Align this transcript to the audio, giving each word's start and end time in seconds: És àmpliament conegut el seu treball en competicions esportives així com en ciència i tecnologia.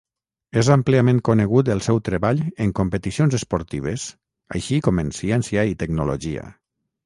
És 0.61 0.69
àmpliament 0.75 1.19
conegut 1.29 1.69
el 1.73 1.83
seu 1.89 1.99
treball 2.07 2.41
en 2.65 2.73
competicions 2.81 3.37
esportives 3.41 4.09
així 4.61 4.83
com 4.89 5.05
en 5.07 5.15
ciència 5.23 5.71
i 5.75 5.81
tecnologia. 5.85 6.53